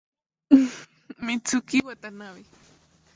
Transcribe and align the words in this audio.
Mitsuki 1.25 1.77
Watanabe 1.87 2.43